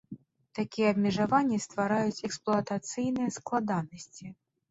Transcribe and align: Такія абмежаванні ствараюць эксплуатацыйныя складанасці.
Такія 0.59 0.87
абмежаванні 0.93 1.59
ствараюць 1.65 2.23
эксплуатацыйныя 2.29 3.29
складанасці. 3.37 4.25